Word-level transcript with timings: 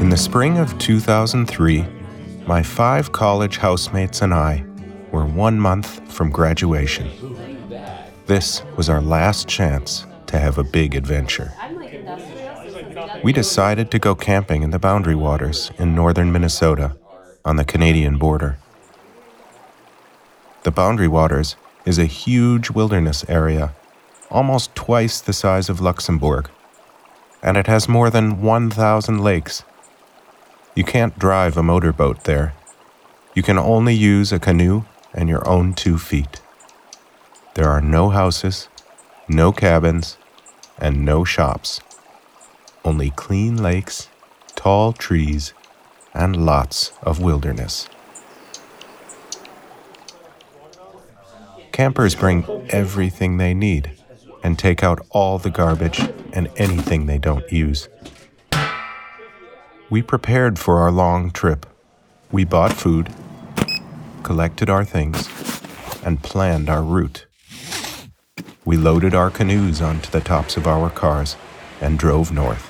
In 0.00 0.08
the 0.08 0.16
spring 0.16 0.58
of 0.58 0.76
2003, 0.78 1.86
my 2.46 2.62
five 2.62 3.12
college 3.12 3.58
housemates 3.58 4.22
and 4.22 4.34
I 4.34 4.64
were 5.12 5.24
one 5.24 5.60
month 5.60 6.12
from 6.12 6.30
graduation. 6.30 7.08
This 8.26 8.64
was 8.76 8.88
our 8.88 9.00
last 9.00 9.46
chance 9.46 10.04
to 10.26 10.38
have 10.40 10.58
a 10.58 10.64
big 10.64 10.96
adventure. 10.96 11.52
We 13.22 13.32
decided 13.32 13.92
to 13.92 14.00
go 14.00 14.16
camping 14.16 14.64
in 14.64 14.70
the 14.70 14.80
Boundary 14.80 15.14
Waters 15.14 15.70
in 15.78 15.94
northern 15.94 16.32
Minnesota 16.32 16.96
on 17.44 17.54
the 17.54 17.64
Canadian 17.64 18.18
border. 18.18 18.58
The 20.64 20.70
Boundary 20.70 21.08
Waters 21.08 21.56
is 21.84 21.98
a 21.98 22.04
huge 22.04 22.70
wilderness 22.70 23.24
area, 23.28 23.74
almost 24.30 24.76
twice 24.76 25.20
the 25.20 25.32
size 25.32 25.68
of 25.68 25.80
Luxembourg, 25.80 26.48
and 27.42 27.56
it 27.56 27.66
has 27.66 27.88
more 27.88 28.10
than 28.10 28.40
1,000 28.40 29.18
lakes. 29.18 29.64
You 30.76 30.84
can't 30.84 31.18
drive 31.18 31.56
a 31.56 31.64
motorboat 31.64 32.22
there. 32.22 32.54
You 33.34 33.42
can 33.42 33.58
only 33.58 33.92
use 33.92 34.30
a 34.30 34.38
canoe 34.38 34.84
and 35.12 35.28
your 35.28 35.46
own 35.48 35.74
two 35.74 35.98
feet. 35.98 36.40
There 37.54 37.68
are 37.68 37.80
no 37.80 38.10
houses, 38.10 38.68
no 39.26 39.50
cabins, 39.50 40.16
and 40.78 41.04
no 41.04 41.24
shops. 41.24 41.80
Only 42.84 43.10
clean 43.10 43.60
lakes, 43.60 44.08
tall 44.54 44.92
trees, 44.92 45.54
and 46.14 46.46
lots 46.46 46.92
of 47.02 47.20
wilderness. 47.20 47.88
Campers 51.72 52.14
bring 52.14 52.44
everything 52.68 53.38
they 53.38 53.54
need 53.54 53.90
and 54.42 54.58
take 54.58 54.82
out 54.82 55.04
all 55.10 55.38
the 55.38 55.50
garbage 55.50 56.00
and 56.34 56.50
anything 56.56 57.06
they 57.06 57.16
don't 57.16 57.50
use. 57.50 57.88
We 59.88 60.02
prepared 60.02 60.58
for 60.58 60.80
our 60.80 60.90
long 60.92 61.30
trip. 61.30 61.64
We 62.30 62.44
bought 62.44 62.74
food, 62.74 63.08
collected 64.22 64.68
our 64.68 64.84
things, 64.84 65.28
and 66.04 66.22
planned 66.22 66.68
our 66.68 66.82
route. 66.82 67.24
We 68.66 68.76
loaded 68.76 69.14
our 69.14 69.30
canoes 69.30 69.80
onto 69.80 70.10
the 70.10 70.20
tops 70.20 70.58
of 70.58 70.66
our 70.66 70.90
cars 70.90 71.36
and 71.80 71.98
drove 71.98 72.30
north. 72.30 72.68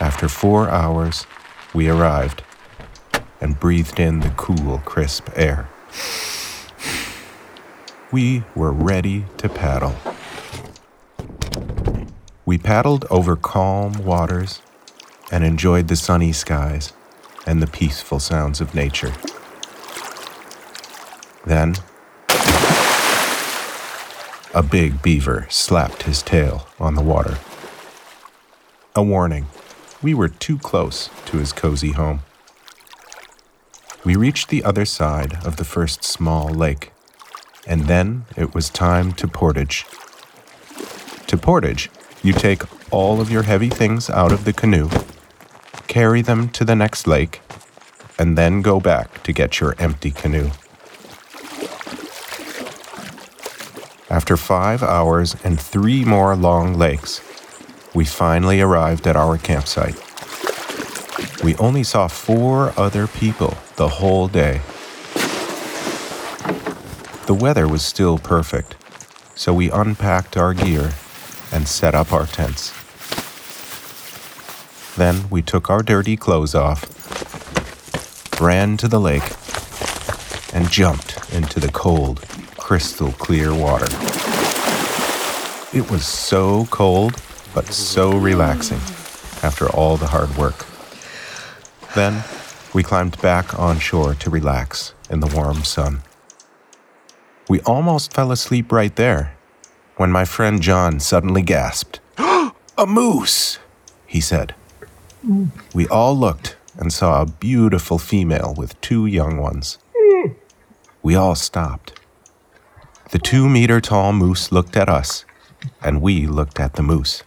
After 0.00 0.28
four 0.28 0.68
hours, 0.68 1.26
we 1.72 1.88
arrived 1.88 2.42
and 3.40 3.58
breathed 3.60 4.00
in 4.00 4.20
the 4.20 4.30
cool, 4.30 4.78
crisp 4.78 5.28
air. 5.34 5.68
We 8.10 8.44
were 8.54 8.72
ready 8.72 9.26
to 9.38 9.48
paddle. 9.48 9.94
We 12.46 12.58
paddled 12.58 13.04
over 13.10 13.36
calm 13.36 14.04
waters 14.04 14.62
and 15.30 15.44
enjoyed 15.44 15.88
the 15.88 15.96
sunny 15.96 16.32
skies 16.32 16.92
and 17.46 17.62
the 17.62 17.66
peaceful 17.66 18.20
sounds 18.20 18.60
of 18.60 18.74
nature. 18.74 19.12
Then, 21.44 21.76
a 24.54 24.62
big 24.62 25.02
beaver 25.02 25.46
slapped 25.50 26.04
his 26.04 26.22
tail 26.22 26.66
on 26.80 26.94
the 26.94 27.02
water. 27.02 27.38
A 28.96 29.02
warning 29.02 29.46
we 30.00 30.14
were 30.14 30.28
too 30.28 30.58
close 30.58 31.10
to 31.26 31.38
his 31.38 31.52
cozy 31.52 31.92
home. 31.92 32.22
We 34.04 34.16
reached 34.16 34.48
the 34.48 34.64
other 34.64 34.84
side 34.84 35.44
of 35.44 35.56
the 35.56 35.64
first 35.64 36.04
small 36.04 36.48
lake, 36.48 36.92
and 37.66 37.82
then 37.82 38.24
it 38.36 38.54
was 38.54 38.70
time 38.70 39.12
to 39.14 39.28
portage. 39.28 39.84
To 41.26 41.36
portage, 41.36 41.90
you 42.22 42.32
take 42.32 42.62
all 42.92 43.20
of 43.20 43.30
your 43.30 43.42
heavy 43.42 43.68
things 43.68 44.08
out 44.08 44.32
of 44.32 44.44
the 44.44 44.52
canoe, 44.52 44.88
carry 45.88 46.22
them 46.22 46.48
to 46.50 46.64
the 46.64 46.76
next 46.76 47.06
lake, 47.06 47.40
and 48.18 48.38
then 48.38 48.62
go 48.62 48.80
back 48.80 49.22
to 49.24 49.32
get 49.32 49.60
your 49.60 49.74
empty 49.78 50.10
canoe. 50.10 50.50
After 54.10 54.36
five 54.36 54.82
hours 54.82 55.36
and 55.44 55.60
three 55.60 56.04
more 56.04 56.34
long 56.34 56.74
lakes, 56.74 57.20
we 57.94 58.04
finally 58.04 58.60
arrived 58.60 59.06
at 59.06 59.16
our 59.16 59.36
campsite. 59.36 59.96
We 61.42 61.54
only 61.56 61.84
saw 61.84 62.08
four 62.08 62.72
other 62.76 63.06
people 63.06 63.56
the 63.76 63.88
whole 63.88 64.26
day. 64.26 64.60
The 67.26 67.34
weather 67.34 67.68
was 67.68 67.84
still 67.84 68.18
perfect, 68.18 68.74
so 69.36 69.54
we 69.54 69.70
unpacked 69.70 70.36
our 70.36 70.52
gear 70.52 70.92
and 71.52 71.68
set 71.68 71.94
up 71.94 72.12
our 72.12 72.26
tents. 72.26 72.72
Then 74.96 75.30
we 75.30 75.42
took 75.42 75.70
our 75.70 75.82
dirty 75.82 76.16
clothes 76.16 76.56
off, 76.56 76.84
ran 78.40 78.76
to 78.78 78.88
the 78.88 78.98
lake, 78.98 79.30
and 80.52 80.68
jumped 80.70 81.32
into 81.32 81.60
the 81.60 81.70
cold, 81.70 82.26
crystal 82.56 83.12
clear 83.12 83.54
water. 83.54 83.86
It 85.72 85.88
was 85.88 86.04
so 86.04 86.66
cold, 86.66 87.22
but 87.54 87.66
so 87.66 88.16
relaxing 88.16 88.80
after 89.42 89.68
all 89.70 89.96
the 89.96 90.08
hard 90.08 90.36
work. 90.36 90.66
Then 91.98 92.22
we 92.72 92.84
climbed 92.84 93.20
back 93.20 93.58
on 93.58 93.80
shore 93.80 94.14
to 94.14 94.30
relax 94.30 94.94
in 95.10 95.18
the 95.18 95.26
warm 95.26 95.64
sun. 95.64 96.02
We 97.48 97.60
almost 97.62 98.14
fell 98.14 98.30
asleep 98.30 98.70
right 98.70 98.94
there 98.94 99.36
when 99.96 100.12
my 100.12 100.24
friend 100.24 100.62
John 100.62 101.00
suddenly 101.00 101.42
gasped. 101.42 101.98
a 102.18 102.86
moose, 102.86 103.58
he 104.06 104.20
said. 104.20 104.54
We 105.74 105.88
all 105.88 106.16
looked 106.16 106.56
and 106.76 106.92
saw 106.92 107.20
a 107.20 107.26
beautiful 107.26 107.98
female 107.98 108.54
with 108.56 108.80
two 108.80 109.06
young 109.06 109.38
ones. 109.38 109.78
We 111.02 111.16
all 111.16 111.34
stopped. 111.34 111.98
The 113.10 113.18
two 113.18 113.48
meter 113.48 113.80
tall 113.80 114.12
moose 114.12 114.52
looked 114.52 114.76
at 114.76 114.88
us, 114.88 115.24
and 115.82 116.00
we 116.00 116.28
looked 116.28 116.60
at 116.60 116.74
the 116.74 116.84
moose. 116.84 117.24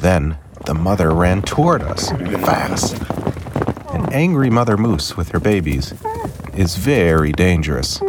Then 0.00 0.38
the 0.64 0.72
mother 0.72 1.10
ran 1.10 1.42
toward 1.42 1.82
us 1.82 2.08
fast. 2.10 2.96
An 4.16 4.22
angry 4.22 4.48
mother 4.48 4.78
moose 4.78 5.14
with 5.14 5.28
her 5.32 5.38
babies 5.38 5.92
is 6.54 6.76
very 6.76 7.32
dangerous. 7.32 8.00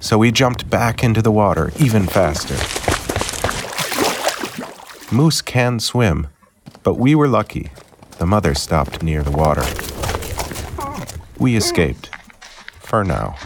So 0.00 0.18
we 0.18 0.32
jumped 0.32 0.68
back 0.68 1.04
into 1.04 1.22
the 1.22 1.30
water 1.30 1.70
even 1.78 2.08
faster. 2.08 2.56
Moose 5.14 5.42
can 5.42 5.78
swim, 5.78 6.26
but 6.82 6.94
we 6.94 7.14
were 7.14 7.28
lucky. 7.28 7.70
The 8.18 8.26
mother 8.26 8.56
stopped 8.56 9.04
near 9.04 9.22
the 9.22 9.30
water. 9.30 9.62
We 11.38 11.54
escaped. 11.54 12.10
For 12.80 13.04
now. 13.04 13.36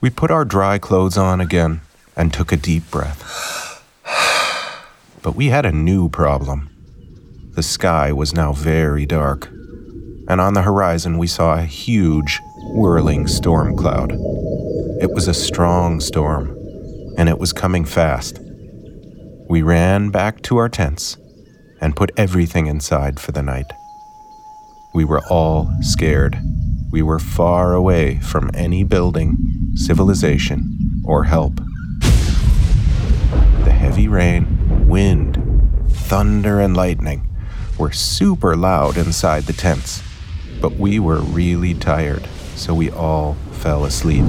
We 0.00 0.10
put 0.10 0.32
our 0.32 0.44
dry 0.44 0.78
clothes 0.78 1.16
on 1.16 1.40
again 1.40 1.82
and 2.16 2.32
took 2.32 2.50
a 2.50 2.56
deep 2.56 2.90
breath. 2.90 3.84
But 5.22 5.36
we 5.36 5.50
had 5.50 5.64
a 5.64 5.70
new 5.70 6.08
problem. 6.08 6.73
The 7.54 7.62
sky 7.62 8.10
was 8.10 8.34
now 8.34 8.52
very 8.52 9.06
dark, 9.06 9.46
and 10.26 10.40
on 10.40 10.54
the 10.54 10.62
horizon 10.62 11.18
we 11.18 11.28
saw 11.28 11.54
a 11.54 11.62
huge, 11.62 12.40
whirling 12.72 13.28
storm 13.28 13.76
cloud. 13.76 14.10
It 15.00 15.14
was 15.14 15.28
a 15.28 15.34
strong 15.34 16.00
storm, 16.00 16.48
and 17.16 17.28
it 17.28 17.38
was 17.38 17.52
coming 17.52 17.84
fast. 17.84 18.40
We 19.48 19.62
ran 19.62 20.10
back 20.10 20.42
to 20.42 20.56
our 20.56 20.68
tents 20.68 21.16
and 21.80 21.94
put 21.94 22.10
everything 22.16 22.66
inside 22.66 23.20
for 23.20 23.30
the 23.30 23.42
night. 23.42 23.70
We 24.92 25.04
were 25.04 25.22
all 25.30 25.70
scared. 25.80 26.36
We 26.90 27.02
were 27.02 27.20
far 27.20 27.72
away 27.72 28.18
from 28.18 28.50
any 28.52 28.82
building, 28.82 29.36
civilization, 29.76 31.04
or 31.04 31.22
help. 31.22 31.60
The 33.62 33.70
heavy 33.72 34.08
rain, 34.08 34.88
wind, 34.88 35.38
thunder, 35.88 36.58
and 36.58 36.76
lightning 36.76 37.30
were 37.78 37.92
super 37.92 38.56
loud 38.56 38.96
inside 38.96 39.44
the 39.44 39.52
tents, 39.52 40.02
but 40.60 40.76
we 40.76 40.98
were 40.98 41.20
really 41.20 41.74
tired, 41.74 42.26
so 42.54 42.74
we 42.74 42.90
all 42.90 43.34
fell 43.52 43.84
asleep. 43.84 44.24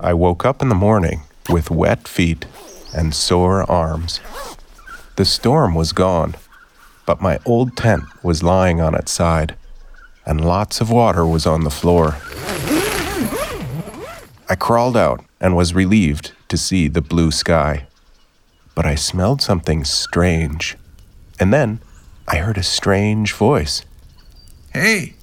I 0.00 0.14
woke 0.14 0.44
up 0.44 0.62
in 0.62 0.68
the 0.68 0.74
morning 0.74 1.22
with 1.50 1.70
wet 1.70 2.06
feet 2.06 2.46
and 2.94 3.14
sore 3.14 3.68
arms. 3.70 4.20
The 5.16 5.24
storm 5.24 5.74
was 5.74 5.92
gone, 5.92 6.36
but 7.06 7.20
my 7.20 7.40
old 7.44 7.76
tent 7.76 8.04
was 8.22 8.42
lying 8.42 8.80
on 8.80 8.94
its 8.94 9.10
side, 9.10 9.56
and 10.24 10.44
lots 10.44 10.80
of 10.80 10.90
water 10.90 11.26
was 11.26 11.46
on 11.46 11.64
the 11.64 11.70
floor. 11.70 12.16
I 14.48 14.54
crawled 14.54 14.96
out 14.96 15.24
and 15.40 15.56
was 15.56 15.74
relieved 15.74 16.32
to 16.48 16.56
see 16.56 16.88
the 16.88 17.02
blue 17.02 17.30
sky 17.30 17.87
but 18.78 18.86
I 18.86 18.94
smelled 18.94 19.42
something 19.42 19.82
strange. 19.82 20.76
And 21.40 21.52
then 21.52 21.80
I 22.28 22.36
heard 22.36 22.56
a 22.56 22.62
strange 22.62 23.32
voice. 23.32 23.82
Hey, 24.72 25.14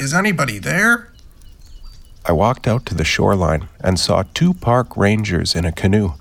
is 0.00 0.12
anybody 0.12 0.58
there? 0.58 1.12
I 2.24 2.32
walked 2.32 2.66
out 2.66 2.84
to 2.86 2.94
the 2.96 3.04
shoreline 3.04 3.68
and 3.78 3.96
saw 3.96 4.24
two 4.24 4.54
park 4.54 4.96
rangers 4.96 5.54
in 5.54 5.64
a 5.64 5.70
canoe. 5.70 6.14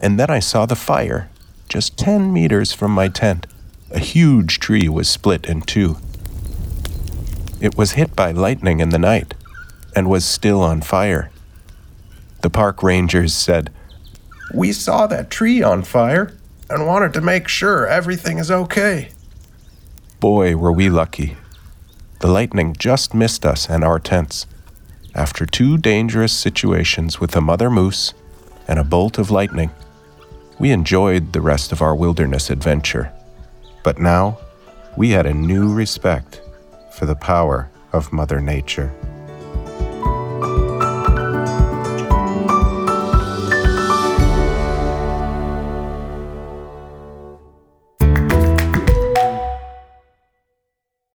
And 0.00 0.18
then 0.18 0.30
I 0.30 0.38
saw 0.38 0.64
the 0.64 0.76
fire, 0.76 1.28
just 1.68 1.98
10 1.98 2.32
meters 2.32 2.72
from 2.72 2.92
my 2.92 3.08
tent. 3.08 3.46
A 3.90 3.98
huge 3.98 4.58
tree 4.58 4.88
was 4.88 5.10
split 5.10 5.44
in 5.44 5.60
two. 5.60 5.98
It 7.60 7.76
was 7.76 7.92
hit 8.00 8.16
by 8.16 8.30
lightning 8.30 8.80
in 8.80 8.88
the 8.88 8.98
night 8.98 9.34
and 9.94 10.08
was 10.08 10.24
still 10.24 10.62
on 10.62 10.80
fire. 10.80 11.30
The 12.40 12.48
park 12.48 12.82
rangers 12.82 13.34
said, 13.34 13.70
We 14.54 14.72
saw 14.72 15.06
that 15.06 15.30
tree 15.30 15.62
on 15.62 15.82
fire 15.82 16.32
and 16.70 16.86
wanted 16.86 17.12
to 17.14 17.20
make 17.20 17.48
sure 17.48 17.86
everything 17.86 18.38
is 18.38 18.50
okay. 18.50 19.10
Boy, 20.20 20.56
were 20.56 20.72
we 20.72 20.88
lucky. 20.88 21.36
The 22.20 22.28
lightning 22.28 22.74
just 22.78 23.14
missed 23.14 23.44
us 23.44 23.68
and 23.68 23.84
our 23.84 23.98
tents. 23.98 24.46
After 25.14 25.46
two 25.46 25.78
dangerous 25.78 26.32
situations 26.32 27.20
with 27.20 27.36
a 27.36 27.40
mother 27.40 27.70
moose 27.70 28.14
and 28.66 28.78
a 28.78 28.84
bolt 28.84 29.18
of 29.18 29.30
lightning, 29.30 29.70
we 30.58 30.70
enjoyed 30.70 31.32
the 31.32 31.40
rest 31.40 31.72
of 31.72 31.82
our 31.82 31.94
wilderness 31.94 32.50
adventure. 32.50 33.12
But 33.84 33.98
now, 33.98 34.38
we 34.96 35.10
had 35.10 35.26
a 35.26 35.34
new 35.34 35.72
respect 35.72 36.40
for 36.92 37.04
the 37.04 37.14
power 37.14 37.70
of 37.92 38.12
Mother 38.12 38.40
Nature. 38.40 38.92